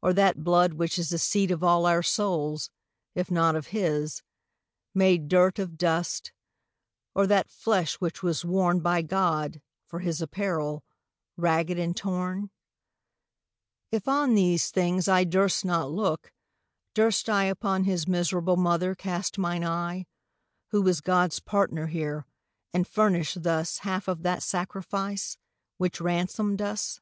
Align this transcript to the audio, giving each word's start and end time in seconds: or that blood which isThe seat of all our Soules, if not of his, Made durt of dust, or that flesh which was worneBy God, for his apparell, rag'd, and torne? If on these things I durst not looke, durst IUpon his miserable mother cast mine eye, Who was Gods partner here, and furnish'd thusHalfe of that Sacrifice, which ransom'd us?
or 0.00 0.12
that 0.12 0.44
blood 0.44 0.74
which 0.74 0.94
isThe 0.96 1.18
seat 1.18 1.50
of 1.50 1.64
all 1.64 1.86
our 1.86 2.00
Soules, 2.00 2.70
if 3.16 3.32
not 3.32 3.56
of 3.56 3.66
his, 3.74 4.22
Made 4.94 5.26
durt 5.26 5.58
of 5.58 5.76
dust, 5.76 6.30
or 7.16 7.26
that 7.26 7.50
flesh 7.50 7.96
which 7.96 8.22
was 8.22 8.44
worneBy 8.44 9.04
God, 9.08 9.60
for 9.84 9.98
his 9.98 10.20
apparell, 10.22 10.82
rag'd, 11.36 11.80
and 11.80 11.96
torne? 11.96 12.50
If 13.90 14.06
on 14.06 14.36
these 14.36 14.70
things 14.70 15.08
I 15.08 15.24
durst 15.24 15.64
not 15.64 15.90
looke, 15.90 16.32
durst 16.94 17.26
IUpon 17.26 17.86
his 17.86 18.06
miserable 18.06 18.56
mother 18.56 18.94
cast 18.94 19.36
mine 19.36 19.64
eye, 19.64 20.06
Who 20.68 20.80
was 20.80 21.00
Gods 21.00 21.40
partner 21.40 21.88
here, 21.88 22.24
and 22.72 22.86
furnish'd 22.86 23.38
thusHalfe 23.42 24.06
of 24.06 24.22
that 24.22 24.44
Sacrifice, 24.44 25.38
which 25.76 26.00
ransom'd 26.00 26.62
us? 26.62 27.00